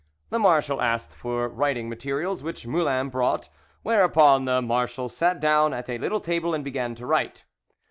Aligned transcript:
The 0.31 0.39
marshal 0.39 0.81
asked 0.81 1.13
for 1.13 1.47
writing 1.47 1.87
materials, 1.87 2.41
which 2.41 2.65
Moulin 2.65 3.09
brought, 3.09 3.49
whereupon 3.83 4.45
the 4.45 4.59
marshal 4.59 5.07
sat 5.09 5.39
down 5.39 5.75
at 5.75 5.91
a 5.91 5.99
little 5.99 6.19
table 6.19 6.55
and 6.55 6.63
began 6.63 6.95
to 6.95 7.05
write. 7.05 7.45